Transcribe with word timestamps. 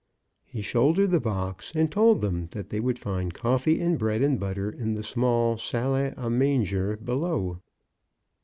He 0.45 0.63
shouldered 0.63 1.11
the 1.11 1.19
box, 1.19 1.73
and 1.75 1.91
told 1.91 2.21
them 2.21 2.47
that 2.53 2.69
they 2.71 2.79
would 2.79 2.97
find 2.97 3.31
coffee 3.35 3.79
and 3.79 3.99
bread 3.99 4.23
and 4.23 4.39
butter 4.39 4.71
in 4.71 4.95
the 4.95 5.03
small 5.03 5.59
salle 5.59 5.93
a 6.17 6.27
manger 6.27 6.97
below. 6.97 7.59